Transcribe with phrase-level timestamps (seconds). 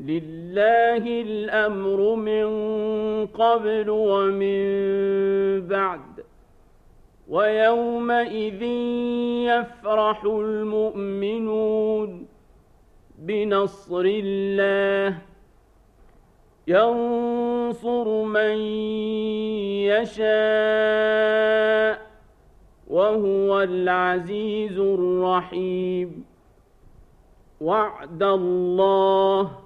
[0.00, 2.46] لله الأمر من
[3.26, 6.24] قبل ومن بعد
[7.28, 8.62] ويومئذ
[9.42, 12.26] يفرح المؤمنون
[13.18, 15.18] بنصر الله.
[16.68, 18.56] ينصر من
[19.96, 22.06] يشاء
[22.86, 26.24] وهو العزيز الرحيم.
[27.60, 29.65] وعد الله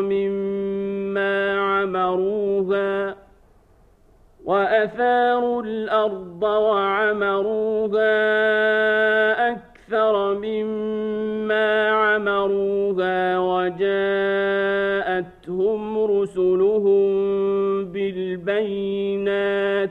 [0.00, 3.16] مما عمروها
[4.44, 8.10] وأثاروا الأرض وعمروها
[9.52, 13.90] أكثر مما عمروها وجاءتهم
[16.04, 17.10] رسلهم
[17.84, 19.90] بالبينات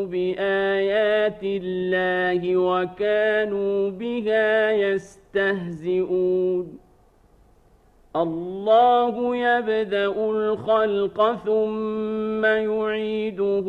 [2.01, 6.67] الله وكانوا بها يستهزئون.
[8.15, 13.67] الله يبدأ الخلق ثم يعيده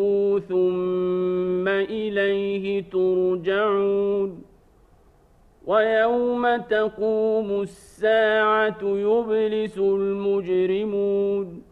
[0.48, 4.42] ثم إليه ترجعون.
[5.66, 11.71] ويوم تقوم الساعة يبلس المجرمون.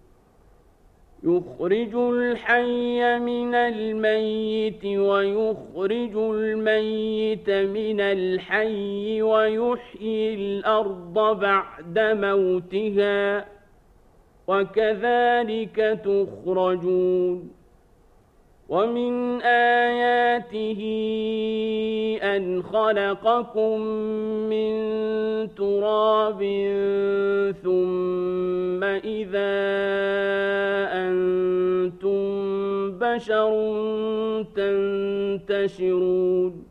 [1.23, 13.45] يخرج الحي من الميت ويخرج الميت من الحي ويحيي الأرض بعد موتها
[14.47, 17.60] وكذلك تخرجون.
[18.71, 20.81] ومن آياته
[22.23, 23.81] أن خلقكم
[24.47, 24.71] من
[25.55, 26.39] تراب
[27.63, 29.59] ثم إذا
[31.03, 32.21] أنتم
[32.91, 33.51] بشر
[35.49, 36.70] تنتشرون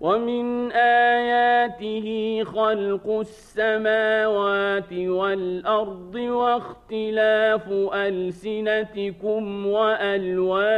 [0.00, 10.68] ومن آياته خلق السماوات والأرض واختلاف ألسنتكم وألوانكم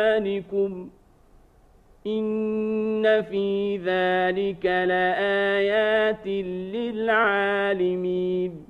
[2.06, 6.26] إن في ذلك لآيات
[6.74, 8.69] للعالمين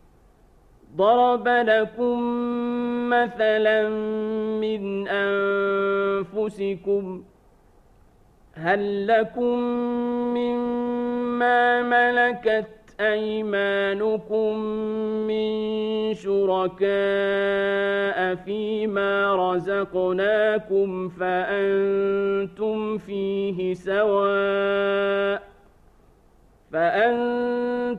[0.95, 2.19] ضرب لكم
[3.09, 3.89] مثلا
[4.59, 5.07] من
[6.27, 6.43] أنفسكم
[8.53, 9.59] هل لكم
[10.37, 12.67] مما ملكت
[12.99, 14.57] أيمانكم
[15.27, 16.81] من شركاء
[18.35, 25.41] فيما رزقناكم فأنتم فيه سواء
[26.71, 27.30] فأنتم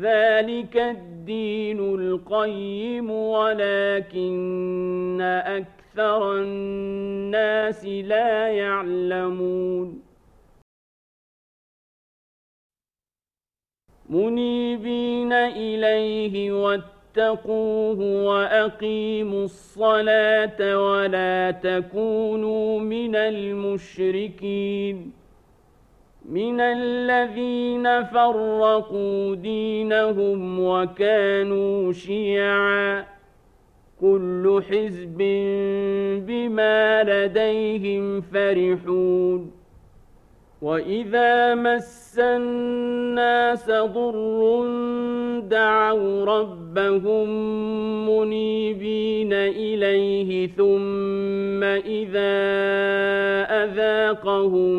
[0.00, 10.02] ذلك الدين القيم ولكن أكثر الناس لا يعلمون.
[14.08, 25.12] منيبين إليه واتقوه وأقيموا الصلاة ولا تكونوا من المشركين.
[26.28, 33.04] من الذين فرقوا دينهم وكانوا شيعا
[34.00, 35.18] كل حزب
[36.26, 39.61] بما لديهم فرحون
[40.62, 44.68] وإذا مس الناس ضر
[45.40, 47.28] دعوا ربهم
[48.08, 52.42] منيبين إليه ثم إذا
[53.64, 54.74] أذاقهم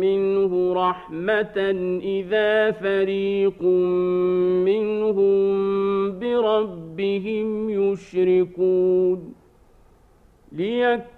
[0.00, 1.58] منه رحمة
[2.04, 3.62] إذا فريق
[4.68, 5.48] منهم
[6.18, 9.34] بربهم يشركون
[10.52, 11.17] ليكفروا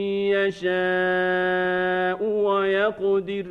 [0.51, 3.45] يشاء ويقدر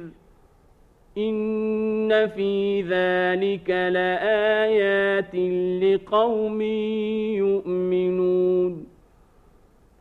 [1.19, 5.35] إن في ذلك لآيات
[5.83, 6.61] لقوم
[7.37, 8.87] يؤمنون.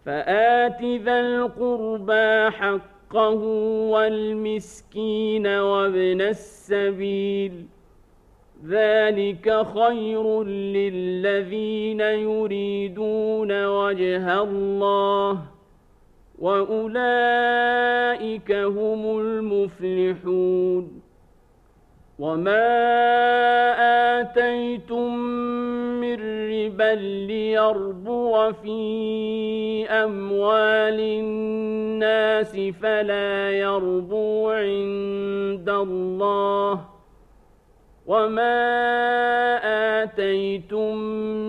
[0.05, 3.43] فآت ذا القربى حقه
[3.91, 7.79] والمسكين وابن السبيل ۖ.
[8.67, 15.58] ذلك خير للذين يريدون وجه الله.
[16.41, 17.31] واولئك
[18.51, 21.01] هم المفلحون
[22.19, 22.69] وما
[24.21, 25.15] اتيتم
[26.01, 26.15] من
[26.51, 26.95] ربا
[27.27, 28.79] ليربو في
[29.89, 36.85] اموال الناس فلا يربو عند الله
[38.07, 38.59] وما
[40.03, 41.48] آتيتم من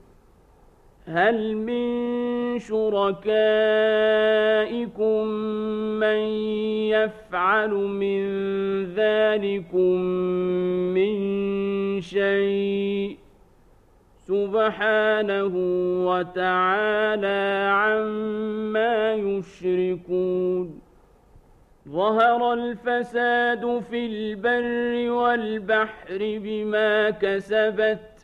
[1.07, 3.27] هل من شركائكم
[5.99, 6.19] من
[6.89, 8.23] يفعل من
[8.93, 10.01] ذلكم
[10.93, 13.17] من شيء؟
[14.17, 15.51] سبحانه
[16.07, 20.81] وتعالى عما يشركون.
[21.89, 28.20] ظهر الفساد في البر والبحر بما كسبت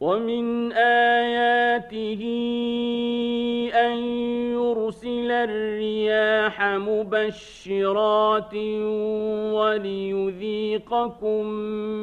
[0.00, 2.22] ومن اياته
[3.74, 3.98] ان
[4.52, 8.54] يرى ليرسل الرياح مبشرات
[9.54, 11.46] وليذيقكم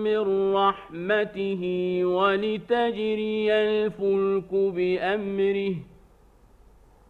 [0.03, 1.61] من رحمته
[2.03, 5.75] ولتجري الفلك بأمره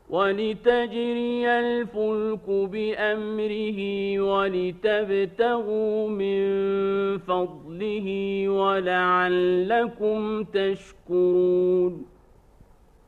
[0.10, 3.80] ولتجري الفلك بأمره
[4.20, 6.38] ولتبتغوا من
[7.18, 8.08] فضله
[8.50, 12.15] ولعلكم تشكرون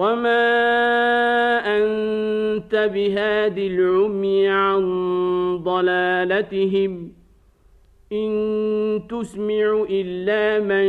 [0.00, 0.48] وما
[1.76, 4.82] أنت بهاد العمي عن
[5.62, 7.12] ضلالتهم
[8.12, 8.30] إن
[9.08, 10.88] تسمع إلا من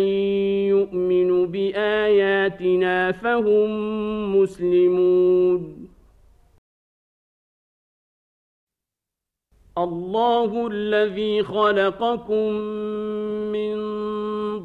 [0.71, 3.69] يؤمن بآياتنا فهم
[4.35, 5.87] مسلمون
[9.77, 12.51] الله الذي خلقكم